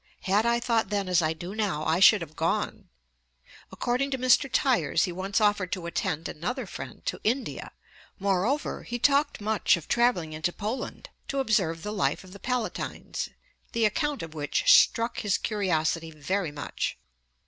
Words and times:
Had 0.21 0.47
I 0.47 0.59
thought 0.59 0.89
then 0.89 1.07
as 1.07 1.21
I 1.21 1.33
do 1.33 1.53
now, 1.53 1.85
I 1.85 1.99
should 1.99 2.21
have 2.21 2.35
gone.' 2.35 2.57
Ante, 2.63 2.75
iii. 2.75 2.77
20. 3.69 3.69
According 3.71 4.09
to 4.11 4.17
Mr. 4.17 4.49
Tyers 4.51 5.03
he 5.03 5.11
once 5.11 5.39
offered 5.39 5.71
to 5.73 5.85
attend 5.85 6.27
another 6.27 6.65
friend 6.65 7.05
to 7.05 7.21
India. 7.23 7.71
Moreover 8.17 8.81
'he 8.81 8.97
talked 8.97 9.41
much 9.41 9.77
of 9.77 9.87
travelling 9.87 10.33
into 10.33 10.51
Poland 10.51 11.11
to 11.27 11.37
observe 11.37 11.83
the 11.83 11.93
life 11.93 12.23
of 12.23 12.33
the 12.33 12.39
Palatines, 12.39 13.29
the 13.73 13.85
account 13.85 14.23
of 14.23 14.33
which 14.33 14.63
struck 14.65 15.19
his 15.19 15.37
curiosity 15.37 16.09
very 16.09 16.51
much.' 16.51 16.97